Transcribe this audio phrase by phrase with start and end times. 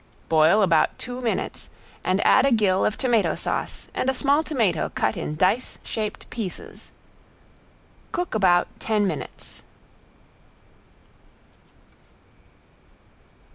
[0.29, 1.69] Boil about two minutes
[2.03, 6.27] and add a gill of tomato sauce and a small tomato cut in dice shaped
[6.31, 6.91] pieces.
[8.11, 9.63] Cook about ten minutes.